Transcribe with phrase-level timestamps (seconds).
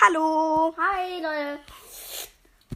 [0.00, 0.72] Hallo!
[0.78, 1.58] Hi Leute.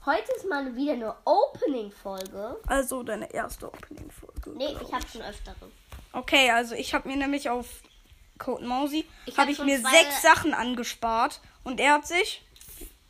[0.05, 2.61] Heute ist mal wieder eine Opening-Folge.
[2.67, 4.51] Also deine erste Opening-Folge.
[4.57, 5.71] Nee, ich habe schon öftere.
[6.13, 7.67] Okay, also ich habe mir nämlich auf
[8.39, 12.43] Code Mausi Ich habe hab ich mir sechs Sachen angespart und er hat sich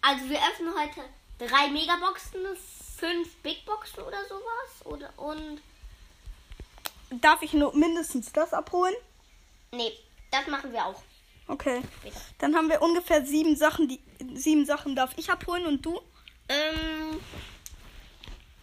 [0.02, 1.08] Also wir öffnen heute
[1.38, 2.40] drei Megaboxen,
[2.98, 4.84] fünf Big Boxen oder sowas.
[4.84, 5.62] Oder und.
[7.22, 8.94] darf ich nur mindestens das abholen?
[9.70, 9.92] Nee,
[10.30, 11.02] das machen wir auch
[11.48, 11.82] Okay.
[12.38, 14.00] Dann haben wir ungefähr sieben Sachen, die
[14.34, 16.00] sieben Sachen darf ich abholen und du?
[16.48, 17.20] Ähm,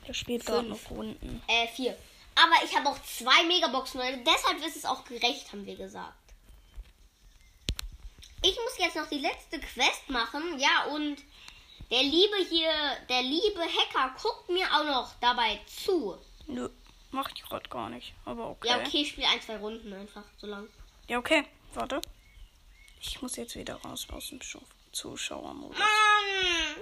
[0.07, 0.89] Der spielt gerade Fünf.
[0.89, 1.41] noch unten.
[1.47, 1.97] äh, vier.
[2.35, 4.19] Aber ich habe auch zwei Megaboxen, Leute.
[4.25, 6.13] Deshalb ist es auch gerecht, haben wir gesagt.
[8.41, 10.57] Ich muss jetzt noch die letzte Quest machen.
[10.57, 11.17] Ja, und
[11.91, 12.71] der liebe hier,
[13.09, 16.17] der liebe Hacker guckt mir auch noch dabei zu.
[16.47, 16.69] Nö,
[17.11, 18.13] mach ich gerade gar nicht.
[18.25, 18.69] Aber okay.
[18.69, 20.67] Ja, okay, ich spiele ein, zwei Runden einfach so lang.
[21.07, 21.43] Ja, okay.
[21.73, 21.99] Warte.
[23.01, 24.39] Ich muss jetzt wieder raus aus dem
[24.91, 25.77] Zuschauermodus.
[25.77, 26.81] Mann!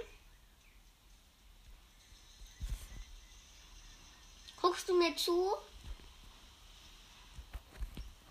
[4.60, 5.54] Guckst du mir zu?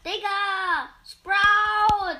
[0.04, 0.90] Digga!
[1.06, 2.18] Sprout!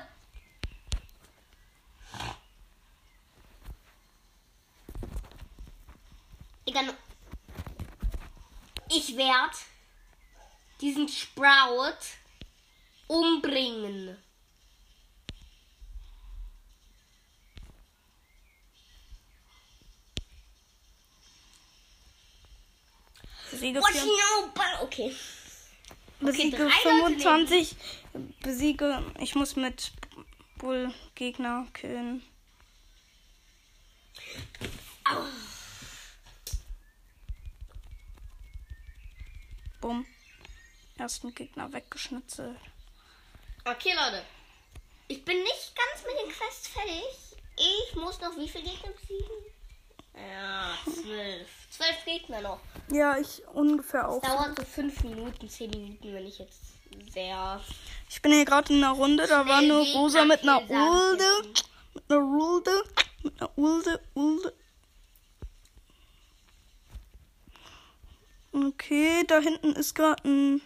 [6.66, 6.94] Digga,
[8.90, 9.54] ich werd
[10.80, 11.98] diesen Sprout
[13.06, 14.16] umbringen.
[23.50, 25.14] Besiege, What no, okay.
[26.20, 27.76] besiege Leute 25.
[28.42, 29.02] Besiege.
[29.20, 29.92] Ich muss mit
[30.58, 32.22] Bull Gegner killen.
[39.80, 40.04] Bumm.
[40.98, 42.58] Ersten Gegner weggeschnitzelt.
[43.64, 44.24] Okay, Leute.
[45.06, 47.38] Ich bin nicht ganz mit den Quests fertig.
[47.56, 49.36] Ich muss noch wie viele Gegner besiegen?
[50.18, 51.48] Ja, zwölf.
[51.70, 52.60] Zwölf Gegner noch.
[52.90, 54.22] Ja, ich ungefähr auch.
[54.22, 56.60] Dauert so fünf Minuten, zehn Minuten, wenn ich jetzt
[57.12, 57.60] sehr.
[58.08, 61.24] Ich bin hier gerade in einer Runde, da war nur Rosa mit einer Ulde.
[61.94, 62.70] Mit einer Ulde.
[63.22, 64.00] Mit einer Ulde.
[64.14, 64.52] Ulde.
[68.52, 70.62] Okay, da hinten ist gerade ein.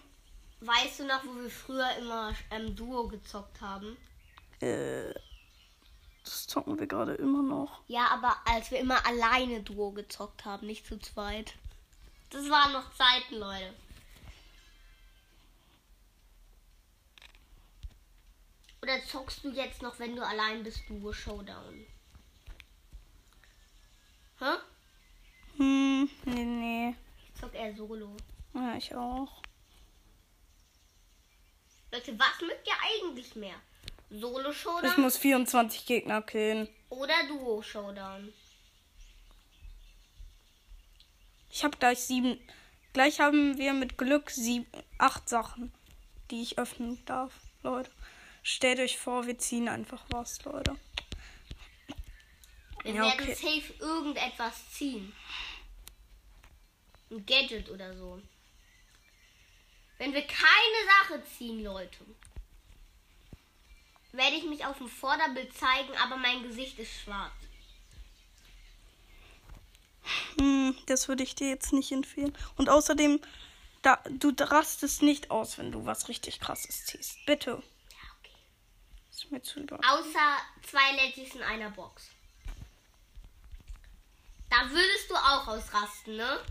[0.61, 3.97] Weißt du noch, wo wir früher immer ähm, Duo gezockt haben?
[4.61, 5.32] Äh, das
[6.53, 7.81] zocken wir gerade immer noch.
[7.89, 11.55] Ja, aber als wir immer alleine Duo gezockt haben, nicht zu zweit.
[12.29, 13.75] Das waren noch Zeiten, Leute.
[18.83, 21.87] Oder zockst du jetzt noch, wenn du allein bist, Duo Showdown?
[24.39, 24.55] Hä?
[25.57, 26.95] Hm, nee, nee.
[27.29, 28.15] Ich zock eher Solo.
[28.53, 29.41] Ja, ich auch.
[31.93, 33.57] Leute, was mögt ihr eigentlich mehr?
[34.15, 34.51] Solo
[34.83, 36.69] Ich muss 24 Gegner killen.
[36.91, 38.33] oder Duo Showdown?
[41.51, 42.39] Ich habe gleich sieben.
[42.93, 44.67] Gleich haben wir mit Glück sieben,
[44.99, 45.73] acht Sachen,
[46.31, 47.91] die ich öffnen darf, Leute.
[48.43, 50.77] Stellt euch vor, wir ziehen einfach was, Leute.
[52.83, 53.35] Wir Ja, werden okay.
[53.35, 55.15] safe irgendetwas ziehen.
[57.11, 58.21] Ein Gadget oder so.
[59.97, 62.05] Wenn wir keine Sache ziehen, Leute,
[64.13, 67.33] werde ich mich auf dem Vorderbild zeigen, aber mein Gesicht ist schwarz.
[70.39, 72.37] Hm, das würde ich dir jetzt nicht empfehlen.
[72.57, 73.21] Und außerdem,
[73.83, 77.25] da, du rastest nicht aus, wenn du was richtig krasses ziehst.
[77.27, 77.51] Bitte.
[77.51, 78.33] Ja, okay.
[79.11, 79.79] ist mir zu über.
[79.79, 82.11] Außer zwei Lettis in einer Box.
[84.51, 86.45] Da würdest du auch ausrasten, ne?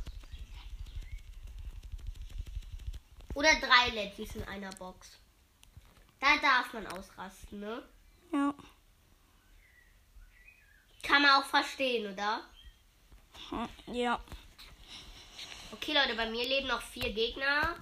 [3.35, 5.20] Oder drei Lettis in einer Box.
[6.21, 7.83] Da darf man ausrasten, ne?
[8.31, 8.53] Ja.
[11.03, 12.41] Kann man auch verstehen, oder?
[13.49, 14.23] Hm, Ja.
[15.73, 17.75] Okay, Leute, bei mir leben noch vier Gegner.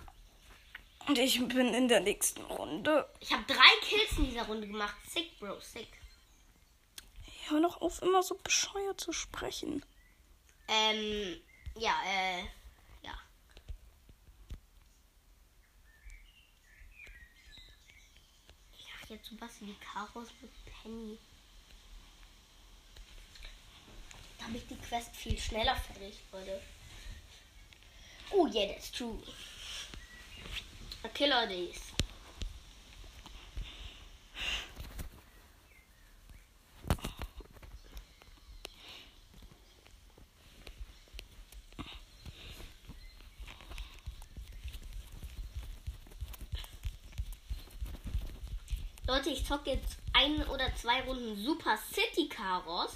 [1.07, 3.09] Und ich bin in der nächsten Runde.
[3.19, 4.95] Ich habe drei Kills in dieser Runde gemacht.
[5.07, 5.87] Sick, Bro, sick.
[7.47, 9.83] Hör doch auf, immer so bescheuert zu sprechen.
[10.67, 11.41] Ähm,
[11.75, 12.43] ja, äh,
[13.01, 13.13] ja.
[18.73, 21.17] Ich dachte jetzt so was wie Karos mit Penny.
[24.37, 26.61] Da habe ich die Quest viel schneller fertig, Leute.
[28.31, 29.19] Oh yeah, that's true.
[31.03, 31.73] Okay, Leute.
[49.09, 52.95] Leute, ich zocke jetzt ein oder zwei Runden Super City Chaos.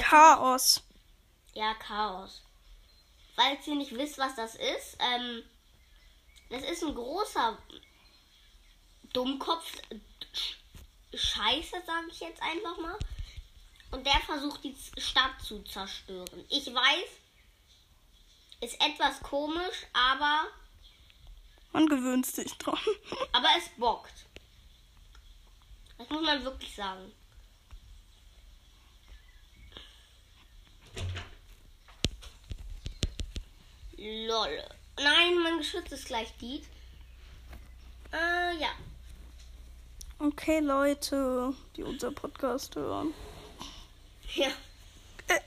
[0.00, 0.82] Chaos.
[1.54, 2.42] ja, Chaos.
[3.36, 5.44] Falls ihr nicht wisst, was das ist, ähm,
[6.50, 7.56] das ist ein großer
[9.12, 9.72] Dummkopf.
[10.34, 10.56] Sch-
[11.16, 12.98] Scheiße, sage ich jetzt einfach mal.
[13.92, 16.44] Und der versucht, die Stadt zu zerstören.
[16.48, 17.08] Ich weiß,
[18.62, 20.48] ist etwas komisch, aber,
[21.72, 22.76] Man gewöhnt sich dran.
[23.32, 24.25] aber es bockt.
[25.98, 27.12] Das muss man wirklich sagen.
[33.98, 34.62] Lol.
[34.98, 36.64] Nein, mein Geschütz ist gleich Diet.
[38.12, 38.68] Äh, ja.
[40.18, 43.12] Okay, Leute, die unser Podcast hören.
[44.34, 44.48] Ja.
[45.28, 45.40] Äh.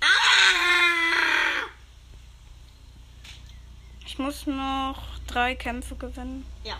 [0.00, 1.66] Ah!
[4.04, 6.46] Ich muss noch drei Kämpfe gewinnen.
[6.64, 6.78] Ja.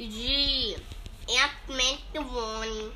[0.00, 0.78] GG.
[1.28, 2.90] Er hat Match gewonnen.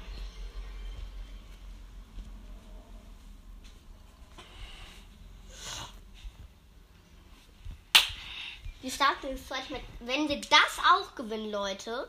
[8.80, 9.82] Wir starten jetzt gleich mit.
[10.00, 12.08] Wenn wir das auch gewinnen, Leute,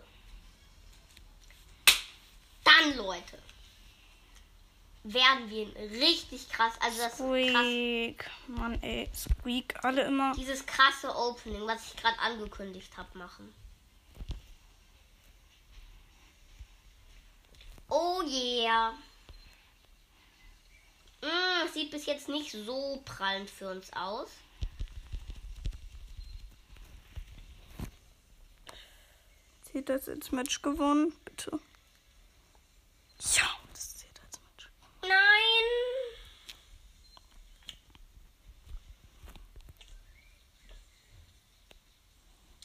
[2.64, 3.38] dann, Leute,
[5.04, 6.74] werden wir richtig krass.
[6.80, 8.30] Also das krass, Squeak.
[8.48, 9.10] Mann, ey.
[9.14, 9.76] Squeak.
[9.84, 10.34] Alle immer.
[10.36, 13.54] dieses krasse Opening, was ich gerade angekündigt habe, machen.
[17.90, 18.94] Oh yeah.
[21.22, 24.30] Mm, sieht bis jetzt nicht so prallend für uns aus.
[29.64, 31.14] Zählt das als Match gewonnen?
[31.26, 31.60] Bitte.
[33.34, 34.70] Ja, das zählt als Match.
[35.02, 35.10] Nein.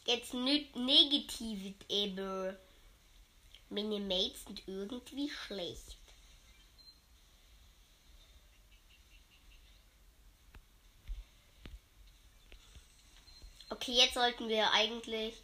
[0.05, 2.59] Jetzt negative Ebbe.
[3.71, 5.97] Meine Mates sind irgendwie schlecht.
[13.71, 15.43] Okay, jetzt sollten wir eigentlich.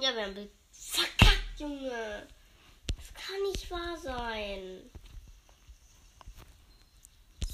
[0.00, 2.26] Ja, wir haben be- verkackt, Junge.
[2.96, 4.90] Das kann nicht wahr sein.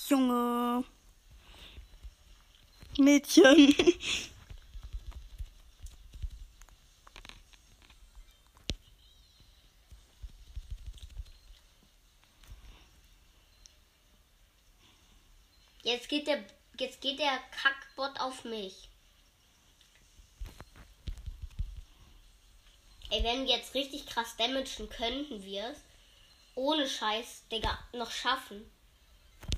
[0.09, 0.85] Junge.
[2.99, 3.75] Mädchen.
[15.91, 16.45] Jetzt geht der,
[16.79, 18.89] jetzt geht der Kackbot auf mich.
[23.11, 25.79] Ey, wenn wir jetzt richtig krass damagen, könnten wir es
[26.55, 28.71] ohne Scheiß, Digga, noch schaffen.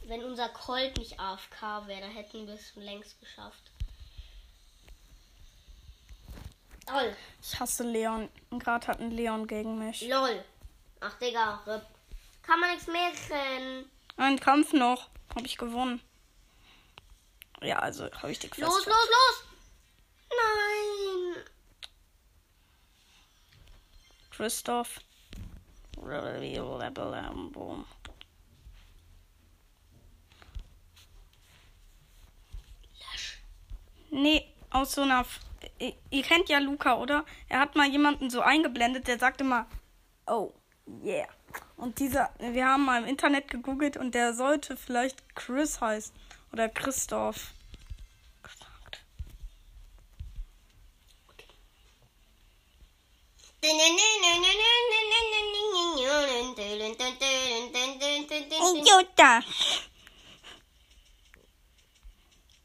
[0.05, 3.71] Wenn unser Colt nicht AFK wäre, dann hätten wir es schon längst geschafft.
[6.89, 8.31] Lol, Ich hasse Leon.
[8.53, 10.01] Gerade hat ein Leon gegen mich.
[10.09, 10.43] lol.
[11.01, 11.83] Ach, Digga, RIP.
[12.43, 13.91] Kann man nichts machen.
[14.17, 15.11] Ein Kampf noch.
[15.35, 16.01] Habe ich gewonnen.
[17.63, 18.61] Ja, also habe ich die Quest.
[18.61, 19.45] Los, los, los!
[20.31, 21.45] Nein!
[24.31, 25.01] Christoph.
[34.11, 35.25] Nee, aus so einer.
[35.79, 37.25] Ihr, ihr kennt ja Luca, oder?
[37.49, 39.67] Er hat mal jemanden so eingeblendet, der sagt immer,
[40.27, 40.53] oh,
[41.03, 41.29] yeah.
[41.77, 46.15] Und dieser, wir haben mal im Internet gegoogelt und der sollte vielleicht Chris heißen.
[46.53, 47.55] Oder Christoph.
[48.43, 49.01] Gesagt.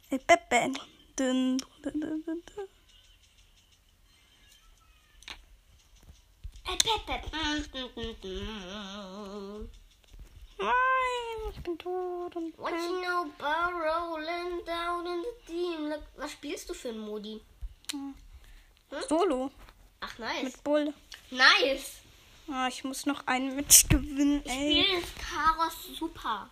[0.10, 0.74] Hey, Pepe.
[1.16, 2.68] Dun, dun, dun, dun, dun.
[6.70, 6.84] Ich
[11.68, 15.90] bin tot und What you know about rolling down in the?
[15.90, 17.42] Look, Was spielst du für ein Modi?
[19.08, 19.52] Solo
[20.00, 20.44] Ach, nice.
[20.44, 20.94] mit Bull.
[21.32, 21.98] Nice.
[22.50, 24.84] Ah, ich muss noch einen mitgewinnen, ey.
[24.84, 26.50] Spiel ist Chaos super.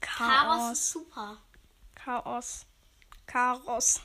[0.00, 0.90] Chaos Chaos.
[0.90, 1.38] super.
[1.94, 2.66] Chaos.
[3.26, 4.00] Chaos.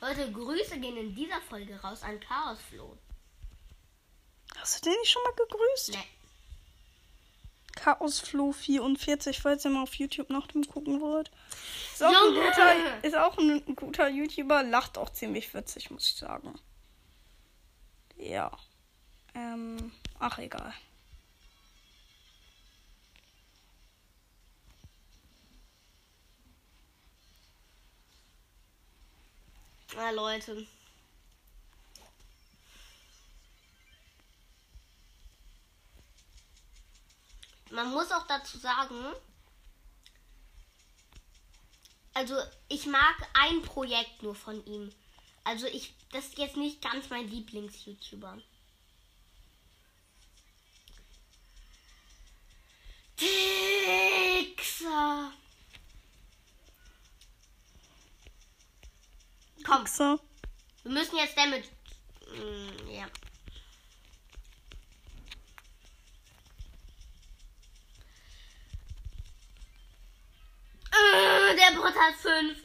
[0.00, 2.96] Leute, Grüße gehen in dieser Folge raus an Chaos Flo.
[4.56, 5.90] Hast du den nicht schon mal gegrüßt?
[5.90, 6.04] Ne.
[7.76, 11.30] Chaosflo 44, falls ihr mal auf YouTube nach dem gucken wollt.
[11.92, 16.16] Ist auch, ein guter, ist auch ein guter YouTuber, lacht auch ziemlich witzig, muss ich
[16.16, 16.58] sagen.
[18.16, 18.50] Ja.
[19.34, 20.74] Ähm, ach egal.
[29.96, 30.66] Na Leute.
[37.70, 38.94] Man muss auch dazu sagen,
[42.14, 42.36] also
[42.68, 44.92] ich mag ein Projekt nur von ihm.
[45.44, 48.38] Also ich, das ist jetzt nicht ganz mein Lieblings-YouTuber.
[53.20, 55.32] Dixer.
[59.64, 59.84] Komm,
[60.82, 61.64] wir müssen jetzt damit.
[62.32, 63.06] Mm, ja.
[70.92, 72.56] Äh, Der Bot hat 5%.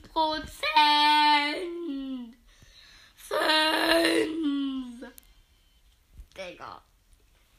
[3.17, 5.11] 5.
[6.37, 6.81] Digga.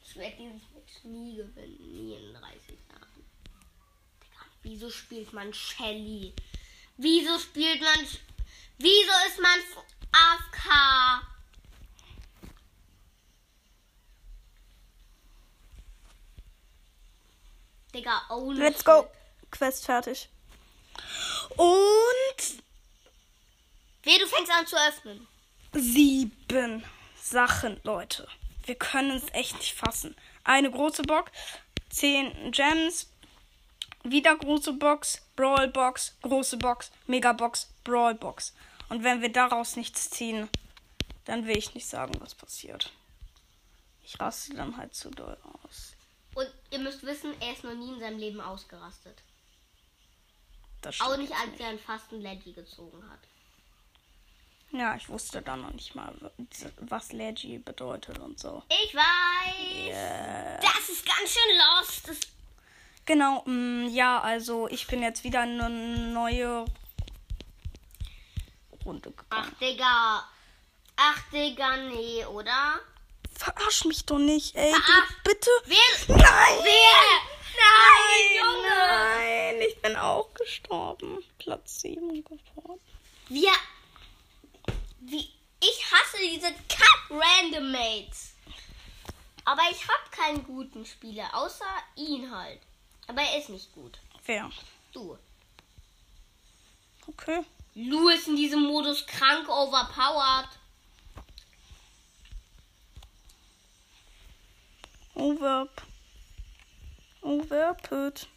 [0.05, 1.93] Ich werde dieses Match nie gewinnen.
[1.93, 3.25] Nie in 30 Jahren.
[4.23, 6.35] Digga, wieso spielt man Shelly?
[6.97, 8.05] Wieso spielt man.
[8.07, 8.21] Sch-
[8.79, 9.59] Wieso ist man
[10.13, 11.23] AFK?
[17.95, 19.09] Digga, oh Let's go.
[19.51, 20.29] Quest fertig.
[21.57, 22.63] Und
[24.03, 25.27] Weh, du fängst an zu öffnen.
[25.73, 26.85] sieben
[27.21, 28.29] Sachen, Leute.
[28.65, 30.15] Wir können es echt nicht fassen.
[30.45, 31.33] Eine große Box,
[31.91, 33.11] zehn Gems,
[34.05, 38.55] wieder große Box, Brawl Box, große Box, Mega Box, Brawl Box.
[38.89, 40.49] Und wenn wir daraus nichts ziehen,
[41.25, 42.93] dann will ich nicht sagen, was passiert.
[44.05, 45.95] Ich raste dann halt zu doll aus.
[46.35, 49.19] Und ihr müsst wissen, er ist noch nie in seinem Leben ausgerastet.
[50.83, 53.19] Das Auch stimmt nicht, jetzt als er einen fasten Leggy gezogen hat.
[54.73, 56.15] Ja, ich wusste dann noch nicht mal,
[56.81, 58.63] was Leggy bedeutet und so.
[58.69, 60.61] Ich weiß.
[60.61, 62.09] Das ist ganz schön lost.
[62.09, 62.19] Das
[63.07, 66.65] Genau, mm, ja, also ich bin jetzt wieder in eine neue
[68.85, 69.57] Runde Ach, gegangen.
[69.61, 70.25] Digga.
[70.97, 72.81] Ach, Digga, nee, oder?
[73.39, 74.73] Verarsch mich doch nicht, ey.
[74.73, 75.51] Verarsch- Du, bitte.
[75.67, 76.17] Wer?
[76.17, 76.59] Nein!
[76.63, 77.46] Wer?
[77.59, 78.69] Nein, Junge.
[78.69, 81.25] Nein, ich bin auch gestorben.
[81.39, 82.81] Platz 7 geworden.
[83.29, 83.53] Wir.
[85.01, 85.31] Wie.
[85.61, 88.35] Ich hasse diese Kack-Randomates.
[89.45, 92.61] Aber ich hab keinen guten Spieler, außer ihn halt.
[93.07, 93.99] Aber er ist nicht gut.
[94.25, 94.51] Wer?
[94.93, 95.17] Du.
[97.07, 97.45] Okay.
[97.75, 100.49] Lou ist in diesem Modus krank overpowered.
[105.15, 105.83] Overp.
[107.27, 108.29] Overput.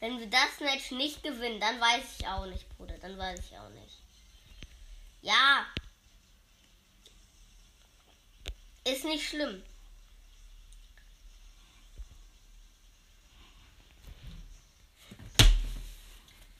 [0.00, 2.98] Wenn wir das Match nicht gewinnen, dann weiß ich auch nicht, Bruder.
[2.98, 3.98] Dann weiß ich auch nicht.
[5.22, 5.66] Ja.
[8.84, 9.62] Ist nicht schlimm.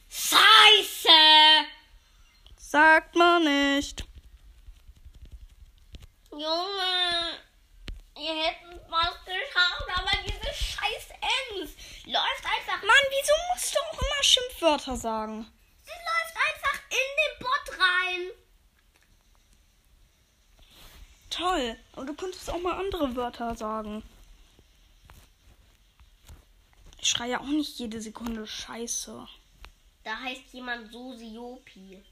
[0.08, 1.08] Scheiße!
[2.56, 4.08] Sagt man nicht.
[6.30, 6.88] Junge,
[8.18, 11.70] ihr hättet was geschafft, aber diese scheiß Ems
[12.04, 12.82] läuft einfach.
[12.82, 15.46] Mann, wieso musst du auch immer Schimpfwörter sagen?
[15.82, 18.30] Sie läuft einfach in den Bot rein.
[21.30, 21.76] Toll.
[21.92, 24.02] Aber du könntest auch mal andere Wörter sagen.
[27.00, 29.28] Ich schreie auch nicht jede Sekunde Scheiße.
[30.04, 32.02] Da heißt jemand Sosiopi.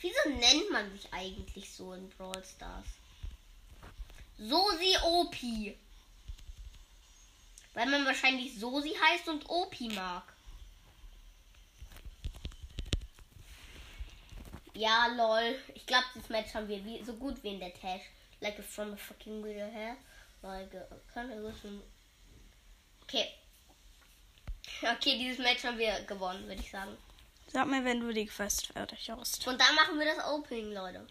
[0.00, 2.86] Wieso nennt man sich eigentlich so in Brawl Stars?
[4.38, 5.76] Sosiopi.
[7.74, 10.24] Weil man wahrscheinlich Sosi heißt und Opi mag.
[14.74, 15.58] Ja, lol.
[15.74, 18.02] Ich glaube, das Match haben wir wie, so gut wie in der Tash.
[18.40, 19.96] Like from a fucking real hair.
[20.40, 21.30] Like a, kann.
[23.02, 23.28] Okay.
[24.82, 26.96] Okay, dieses Match haben wir gewonnen, würde ich sagen.
[27.52, 29.46] Sag mir, wenn du die Quest fertig hast.
[29.46, 31.06] Und dann machen wir das Opening, Leute.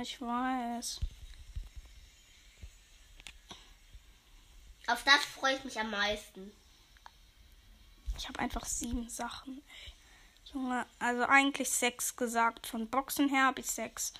[0.00, 1.00] Ich weiß.
[4.88, 6.52] Auf das freue ich mich am meisten.
[8.16, 9.62] Ich habe einfach sieben Sachen.
[10.52, 12.66] Junge, also eigentlich sechs gesagt.
[12.66, 14.12] Von Boxen her habe ich sechs.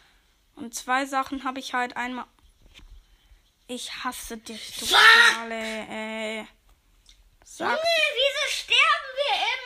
[0.54, 2.26] Und zwei Sachen habe ich halt einmal.
[3.66, 4.86] Ich hasse dich, du!
[4.86, 6.48] Kerle, ey.
[7.44, 7.80] Sag, Junge,
[8.14, 9.57] wieso sterben wir immer?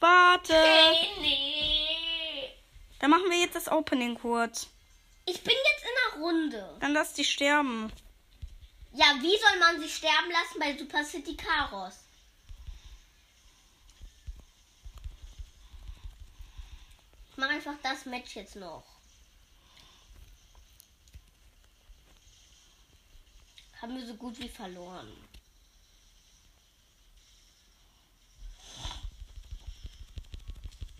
[0.00, 0.54] Warte.
[0.54, 2.50] Hey, nee.
[2.98, 4.68] Dann machen wir jetzt das Opening kurz.
[5.26, 6.76] Ich bin jetzt in einer Runde.
[6.80, 7.92] Dann lass die sterben.
[8.92, 11.94] Ja, wie soll man sie sterben lassen bei Super City Chaos?
[17.30, 18.84] Ich mache einfach das Match jetzt noch.
[23.80, 25.27] Haben wir so gut wie verloren.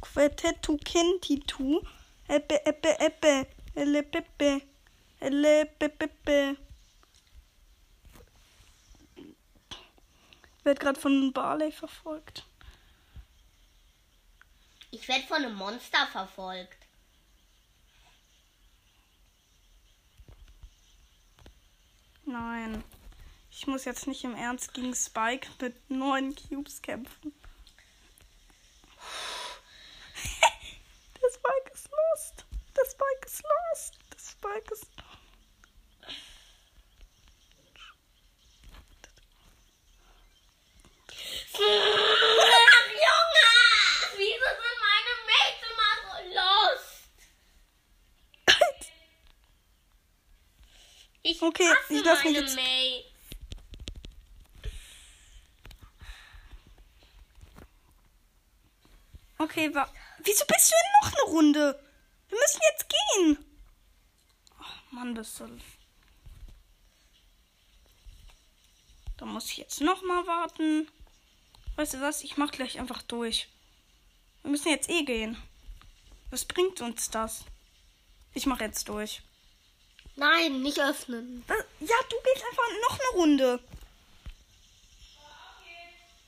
[0.00, 1.80] Quartettu Kintitu.
[2.28, 3.46] Ebbe, ebbe, ebbe.
[3.74, 4.62] Elle, pepe.
[5.20, 6.56] Elle, pepe.
[10.58, 12.44] Ich werde gerade von Barley verfolgt.
[14.90, 16.78] Ich werde von einem Monster verfolgt.
[22.24, 22.84] Nein.
[23.50, 27.32] Ich muss jetzt nicht im Ernst gegen Spike mit neun Cubes kämpfen.
[31.20, 32.44] Der Spike ist lost.
[32.76, 33.98] Der Spike ist lost.
[34.12, 34.26] Der Spike ist.
[34.26, 34.26] Ach, Junge!
[34.26, 34.57] Wieso sind meine Mates immer so
[46.34, 47.08] lost?
[51.22, 53.04] Ich Okay, ich lass mich meine jetzt- Mates.
[59.38, 61.84] Okay, wa wieso bist du in noch eine Runde?
[62.28, 63.47] Wir müssen jetzt gehen.
[64.98, 65.46] Mann, bist du.
[69.16, 70.88] Da muss ich jetzt noch mal warten.
[71.76, 72.24] Weißt du was?
[72.24, 73.46] Ich mach gleich einfach durch.
[74.42, 75.40] Wir müssen jetzt eh gehen.
[76.30, 77.44] Was bringt uns das?
[78.34, 79.22] Ich mach jetzt durch.
[80.16, 81.44] Nein, nicht öffnen.
[81.46, 81.64] Was?
[81.78, 83.60] Ja, du gehst einfach noch eine Runde.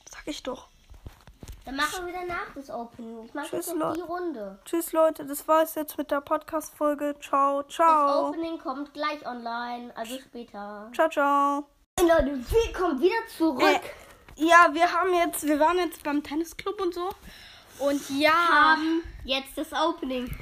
[0.09, 0.69] Sag ich doch.
[1.65, 3.23] Dann machen wir danach das Opening.
[3.25, 4.11] Ich mache Tschüss, jetzt noch die Leute.
[4.11, 4.59] Runde.
[4.65, 5.25] Tschüss, Leute.
[5.25, 7.15] Das war's jetzt mit der Podcast-Folge.
[7.21, 8.29] Ciao, Das ciao.
[8.29, 10.89] Opening kommt gleich online, also später.
[10.95, 11.65] Ciao, ciao.
[11.99, 13.61] Hey Leute, willkommen wieder zurück.
[13.61, 13.79] Äh,
[14.43, 17.09] ja, wir haben jetzt, wir waren jetzt beim Tennisclub und so.
[17.79, 20.35] Und ja, haben jetzt das Opening.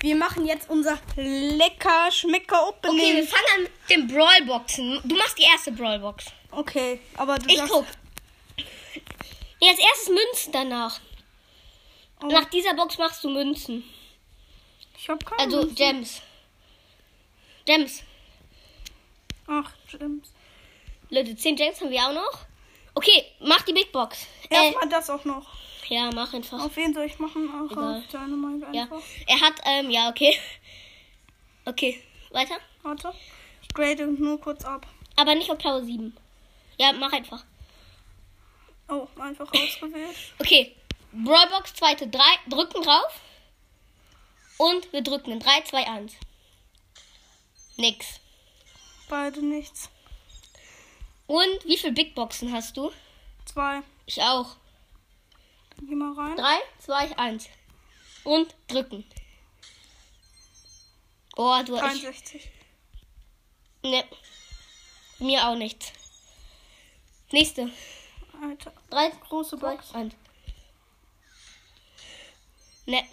[0.00, 3.26] wir machen jetzt unser lecker Schmecker Okay, wir Opening.
[3.28, 5.00] fangen an mit den Brawlboxen.
[5.04, 6.26] Du machst die erste Brawlbox.
[6.50, 7.84] Okay, aber du Ich sagst- guck.
[9.62, 10.98] Nee, als erstes Münzen danach.
[12.22, 13.84] Oh, Nach dieser Box machst du Münzen.
[14.98, 15.42] ich hab keine.
[15.42, 16.20] Also Gems.
[17.64, 18.02] Gems.
[19.46, 20.32] Ach, Gems.
[21.10, 22.38] Leute, 10 Gems haben wir auch noch.
[22.94, 24.26] Okay, mach die Big Box.
[24.50, 25.46] Äh, Erstmal das auch noch.
[25.88, 26.60] ja, mach einfach.
[26.64, 27.48] Auf wen soll ich machen?
[27.54, 27.98] Ach, Egal.
[27.98, 28.82] auf Dynamite Ja.
[28.82, 29.02] einfach.
[29.26, 30.36] Er hat, ähm, ja, okay.
[31.64, 32.56] Okay, weiter.
[32.82, 33.12] Warte.
[33.62, 34.84] Ich grade nur kurz ab.
[35.14, 36.16] Aber nicht auf Power 7.
[36.76, 37.44] Ja, mach einfach.
[38.88, 40.16] Oh, einfach ausgewählt.
[40.38, 40.76] Okay,
[41.12, 43.20] Brawlbox, zweite, drei, drücken drauf.
[44.58, 46.12] Und wir drücken in 3, 2, 1.
[47.76, 48.20] Nix.
[49.08, 49.90] Beide nichts.
[51.26, 52.92] Und wie viele Big Boxen hast du?
[53.44, 53.82] Zwei.
[54.06, 54.56] Ich auch.
[55.80, 56.36] Geh mal rein.
[56.36, 57.48] 3, 2, 1.
[58.24, 59.04] Und drücken.
[61.36, 62.48] Oh, du ich, 63.
[63.82, 64.04] Ne.
[65.18, 65.92] Mir auch nichts.
[67.30, 67.70] Nächste.
[68.42, 68.72] Alter.
[68.90, 69.94] 3, Große 2, Box.
[69.94, 70.14] 1.
[72.86, 73.08] Ne.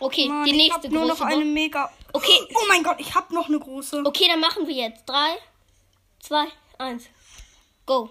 [0.00, 1.92] Okay, Mann, die ich nächste hab nur noch eine mega.
[2.12, 2.48] Okay.
[2.54, 4.02] Oh mein Gott, ich hab noch eine große.
[4.04, 5.08] Okay, dann machen wir jetzt.
[5.08, 5.38] 3,
[6.20, 6.46] 2,
[6.78, 7.04] 1.
[7.86, 8.10] Go.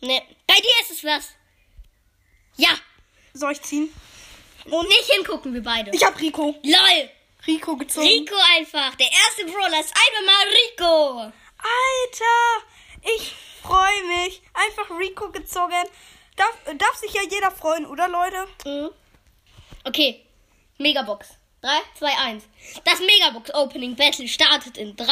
[0.00, 0.22] Ne.
[0.46, 1.28] Bei dir ist es was.
[2.56, 2.70] Ja.
[3.32, 3.92] Soll ich ziehen?
[4.64, 5.92] Und nicht hingucken, wir beide.
[5.92, 6.56] Ich hab Rico.
[6.64, 7.10] LOL.
[7.46, 8.06] Rico gezogen.
[8.06, 8.94] Rico einfach.
[8.96, 11.32] Der erste Brawler ist einfach mal Rico.
[11.58, 14.42] Alter, ich freue mich.
[14.52, 15.84] Einfach Rico gezogen.
[16.36, 18.46] Darf, darf sich ja jeder freuen, oder Leute?
[18.64, 18.90] Mhm.
[19.84, 20.26] Okay.
[20.78, 21.28] Megabox.
[21.62, 22.44] 3, 2, 1.
[22.84, 25.06] Das Megabox Opening Battle startet in 3.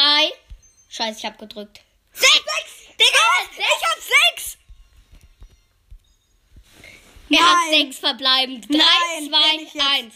[0.89, 1.81] Scheiße, ich hab gedrückt.
[2.13, 2.29] 6!
[2.99, 3.57] Digga!
[3.57, 4.57] Ich hab sechs.
[7.29, 7.79] Er hat Nein.
[7.91, 8.69] 6 verbleibend.
[8.69, 8.85] 3, Nein,
[9.31, 10.13] wenn ich 2, jetzt- 1.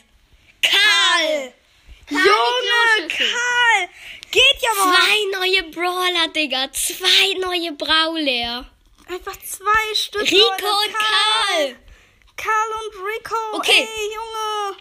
[0.62, 1.54] Karl!
[2.10, 3.08] Junge.
[3.10, 3.90] Karl.
[4.32, 4.96] Geht ja mal.
[4.96, 6.72] Zwei neue Brawler, Digga.
[6.72, 8.70] Zwei neue Brawler.
[9.08, 10.22] Einfach zwei Stück.
[10.22, 10.66] Rico Leute.
[10.66, 11.76] und Karl.
[12.38, 13.58] Karl und Rico.
[13.58, 13.88] Okay.
[13.88, 14.78] Ey, Junge.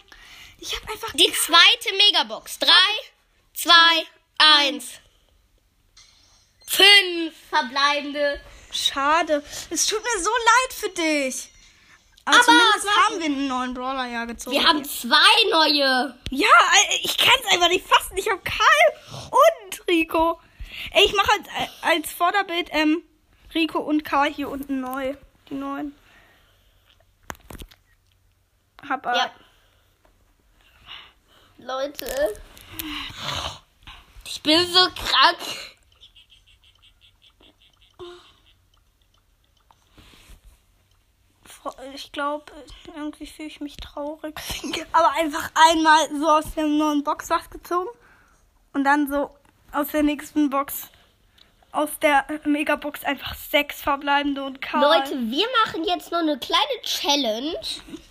[0.59, 2.59] Ich hab einfach Die zweite Megabox.
[2.59, 2.69] 3,
[3.53, 3.73] 2,
[4.37, 4.85] 1.
[6.67, 8.41] Fünf verbleibende.
[8.71, 9.43] Schade.
[9.69, 11.49] Es tut mir so leid für dich.
[12.25, 14.55] Aber, Aber zumindest haben wir einen neuen Brawler ja gezogen.
[14.55, 16.15] Wir haben zwei neue.
[16.29, 18.17] Ja, äh, ich kann es einfach nicht fassen.
[18.17, 20.39] Ich habe Karl und Rico.
[20.91, 23.03] Ey, ich mache als, als Vorderbild ähm,
[23.53, 25.15] Rico und Karl hier unten neu.
[25.49, 25.95] Die neuen.
[28.87, 29.31] Hab äh, Ja.
[31.57, 32.05] Leute.
[34.25, 35.37] Ich bin so krank.
[41.93, 42.45] Ich glaube,
[42.95, 44.35] irgendwie fühle ich mich traurig.
[44.91, 47.89] Aber einfach einmal so aus der neuen Box was gezogen
[48.73, 49.29] und dann so
[49.71, 50.89] aus der nächsten Box,
[51.71, 54.81] aus der Megabox einfach sechs verbleibende und Karl.
[54.81, 57.59] Leute, wir machen jetzt noch eine kleine Challenge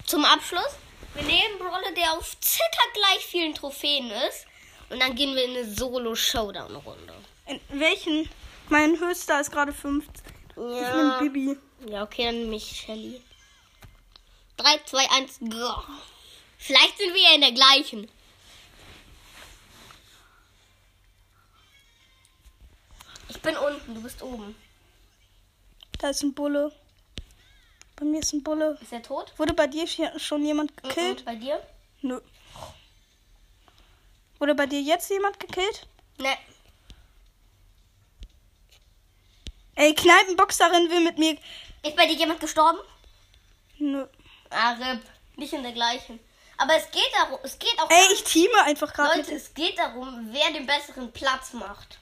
[0.05, 0.77] zum Abschluss.
[1.15, 4.47] Wir nehmen Brawler, der auf circa gleich vielen Trophäen ist.
[4.91, 7.15] Und dann gehen wir in eine Solo-Showdown-Runde.
[7.47, 8.29] In welchen?
[8.69, 10.15] Mein höchster ist gerade 15.
[10.51, 11.57] Ich bin Bibi.
[11.91, 13.21] Ja, okay, dann nehme ich Shelly.
[14.59, 15.83] 3, 2, 1, go.
[16.59, 18.09] Vielleicht sind wir ja in der gleichen.
[23.29, 24.55] Ich bin unten, du bist oben.
[25.99, 26.73] Da ist ein Bulle.
[27.97, 28.79] Bei mir ist ein Bulle.
[28.81, 29.33] Ist er tot?
[29.37, 31.21] Wurde bei dir sch- schon jemand gekillt?
[31.21, 31.63] Mhm, Bei dir?
[32.03, 32.21] Nö.
[34.39, 35.87] Wurde bei dir jetzt jemand gekillt?
[36.19, 36.37] Ne.
[39.75, 41.37] Ey, Kneipenboxerin will mit mir.
[41.83, 42.79] Ist bei dir jemand gestorben?
[43.79, 44.07] Nö.
[44.51, 45.03] RIP.
[45.37, 46.19] Nicht in der gleichen.
[46.57, 49.19] Aber es geht darum, es geht auch Ey, ich teame einfach gerade.
[49.19, 52.01] Leute, es geht darum, wer den besseren Platz macht.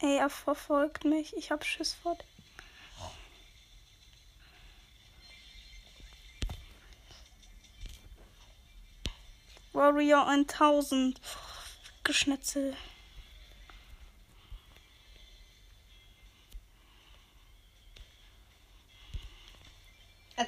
[0.00, 1.36] Ey, er verfolgt mich.
[1.36, 2.16] Ich hab Schiss vor.
[9.72, 11.20] Warrior 1000.
[12.04, 12.76] Geschnitzel.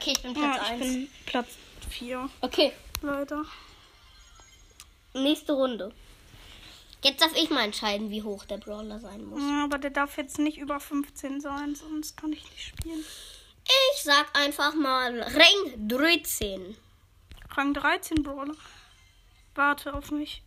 [0.05, 0.81] Okay, ich bin Ja, Platz ich 1.
[0.81, 1.49] bin Platz
[1.89, 2.31] 4.
[2.43, 3.43] Okay, Leider.
[5.15, 5.95] nächste Runde.
[7.03, 9.41] Jetzt darf ich mal entscheiden, wie hoch der Brawler sein muss.
[9.41, 13.03] Ja, aber der darf jetzt nicht über 15 sein, sonst kann ich nicht spielen.
[13.95, 16.77] Ich sag einfach mal Ring 13.
[17.57, 18.57] Rang 13 Brawler.
[19.55, 20.43] Warte auf mich.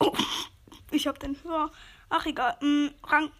[0.00, 0.12] Oh,
[0.90, 1.72] ich hab den höher.
[2.10, 2.58] Ach egal.
[2.60, 3.32] Mm, Rang.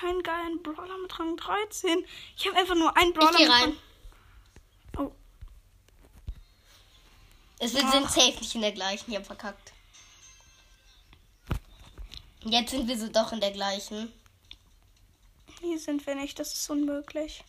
[0.00, 2.04] Keinen geilen Brawler mit Rang 13.
[2.36, 3.76] Ich habe einfach nur einen Ich Brawler geh mit rein.
[4.98, 5.10] Oh,
[7.58, 9.10] Es wir sind safe nicht in der gleichen.
[9.10, 9.72] Ich hab verkackt.
[12.44, 14.12] Jetzt sind wir so doch in der gleichen.
[15.60, 16.38] hier sind wir nicht.
[16.38, 17.42] Das ist unmöglich.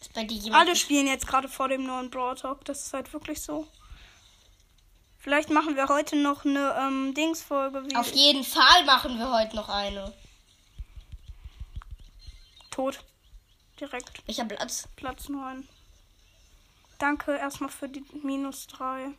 [0.00, 0.66] Ist bei dir jemand?
[0.66, 2.64] Alle spielen jetzt gerade vor dem neuen Brawl Talk.
[2.66, 3.66] Das ist halt wirklich so.
[5.18, 7.88] Vielleicht machen wir heute noch eine ähm, Dingsfolge.
[7.96, 10.12] Auf jeden Fall machen wir heute noch eine.
[12.78, 13.04] Tot.
[13.80, 14.26] Direkt.
[14.26, 14.88] Welcher Platz?
[14.94, 15.68] Platz 9.
[16.98, 19.10] Danke erstmal für die minus 3.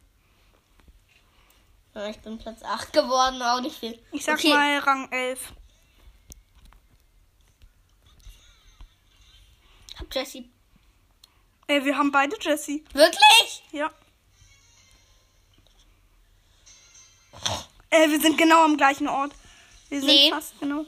[1.96, 4.00] Ja, ich bin Platz 8 geworden, auch nicht viel.
[4.12, 4.54] Ich sag okay.
[4.54, 5.54] mal Rang 11.
[10.00, 10.50] Hab Jessie.
[11.68, 12.86] Ey, wir haben beide Jessie.
[12.94, 13.64] Wirklich?
[13.72, 13.92] Ja.
[17.90, 19.34] Ey, wir sind genau am gleichen Ort.
[19.90, 20.30] Wir sind Nee.
[20.30, 20.86] fast genau.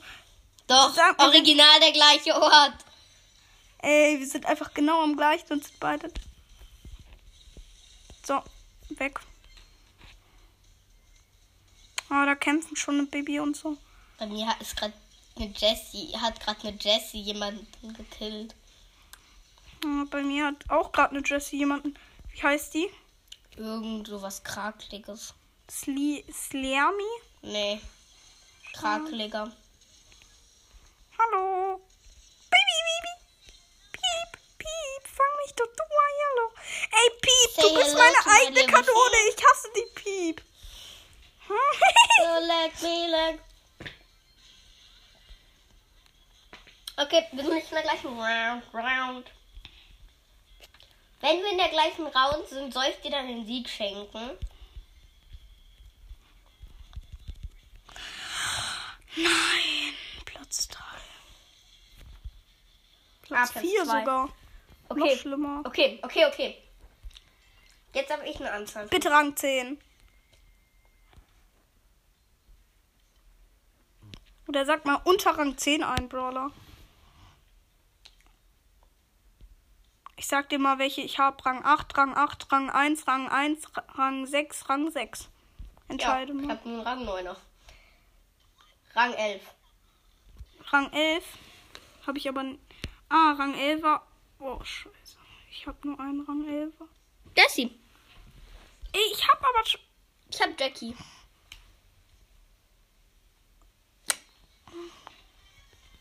[0.72, 2.76] Doch, original der gleiche Ort.
[3.80, 6.10] Ey, wir sind einfach genau am gleichen und sind beide.
[8.26, 8.42] So,
[8.92, 9.20] weg.
[12.08, 13.76] Ah, da kämpfen schon ein Baby und so.
[14.18, 14.94] Bei mir hat ist gerade
[15.36, 18.56] eine Jessie, hat gerade eine Jessie jemanden gekillt.
[19.84, 21.96] Ah, bei mir hat auch gerade eine Jessie jemanden.
[22.32, 22.90] Wie heißt die?
[23.58, 25.34] Irgend so was Krakeliges.
[25.70, 27.04] Sli Sliami?
[27.42, 27.82] Nee.
[28.74, 29.52] Krakeliger.
[31.22, 31.80] Hallo.
[32.50, 33.14] Baby, Baby.
[33.94, 35.04] Piep, piep.
[35.06, 36.50] Fang mich, du dummer Yellow.
[37.00, 39.20] Ey, Piep, Say du bist meine eigene Kanone.
[39.30, 40.42] Ich hasse die Piep.
[42.78, 43.40] So me.
[46.98, 48.64] Okay, wir sind nicht in der gleichen Round.
[48.74, 49.32] Round.
[51.20, 54.38] Wenn wir in der gleichen Round sind, soll ich dir dann den Sieg schenken?
[59.16, 59.94] Nein.
[60.26, 60.80] Platz 3.
[60.80, 60.91] Ah,
[63.32, 64.00] Platz 4 zwei.
[64.00, 64.30] sogar.
[64.90, 65.00] Okay.
[65.00, 65.62] Noch schlimmer.
[65.66, 66.58] Okay, okay, okay.
[67.94, 68.88] Jetzt habe ich eine Anzahl.
[68.88, 69.80] Bitte Rang 10.
[74.48, 76.52] Oder sag mal unter Rang 10 ein, Brawler.
[80.18, 81.44] Ich sag dir mal, welche ich habe.
[81.46, 83.64] Rang 8, Rang 8, Rang 1, Rang 1,
[83.98, 85.22] Rang 6, Rang 6.
[85.22, 85.28] Ja,
[85.88, 86.50] Entscheide ich mal.
[86.50, 87.40] habe einen Rang 9 noch.
[88.94, 89.42] Rang 11.
[90.68, 91.24] Rang 11
[92.06, 92.44] habe ich aber.
[93.14, 94.08] Ah, Rang 11 war.
[94.40, 95.18] Oh, scheiße.
[95.50, 96.74] Ich habe nur einen Rang 11.
[97.36, 97.78] Jessie.
[98.94, 99.64] Ich habe aber.
[100.30, 100.96] Ich habe Jackie.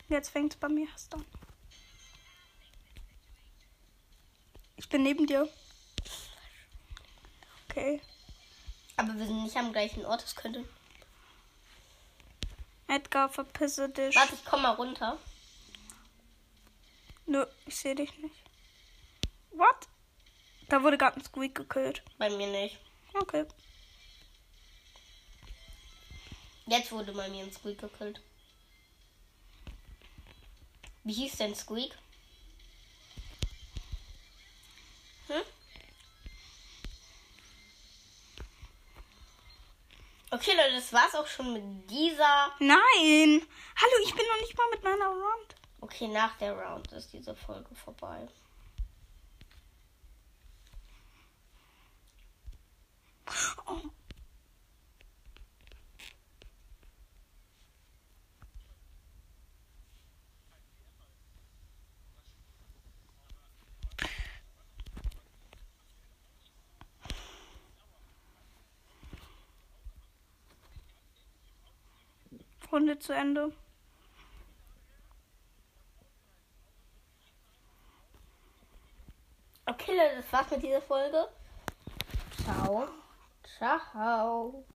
[0.09, 1.25] Jetzt fängt es bei mir erst an.
[4.77, 5.49] Ich bin neben dir.
[7.69, 8.01] Okay.
[8.97, 10.23] Aber wir sind nicht am gleichen Ort.
[10.23, 10.65] Das könnte.
[12.87, 14.15] Edgar, verpisse dich.
[14.15, 15.19] Warte, ich komm mal runter.
[17.31, 18.43] Nö, ich sehe dich nicht.
[19.53, 19.87] What?
[20.69, 22.03] Da wurde gerade ein Squeak gekillt.
[22.19, 22.77] Bei mir nicht.
[23.15, 23.47] Okay.
[26.67, 28.21] Jetzt wurde bei mir ein Squeak gekillt.
[31.05, 31.97] Wie hieß denn Squeak?
[35.29, 35.43] Hm?
[40.33, 42.57] Okay, Leute, das war's auch schon mit dieser.
[42.59, 43.47] Nein!
[43.77, 45.60] Hallo, ich bin noch nicht mal mit meiner Round.
[45.93, 48.29] Okay, nach der Round ist diese Folge vorbei.
[72.71, 73.53] Runde zu Ende.
[79.91, 81.29] Okay, Leute, das war's mit dieser Folge.
[82.45, 82.87] Ciao.
[83.59, 84.65] Ciao.